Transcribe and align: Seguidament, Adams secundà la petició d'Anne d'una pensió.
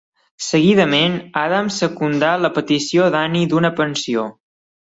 Seguidament, 0.45 1.17
Adams 1.41 1.77
secundà 1.85 2.33
la 2.47 2.53
petició 2.57 3.13
d'Anne 3.17 3.47
d'una 3.55 3.73
pensió. 3.85 4.29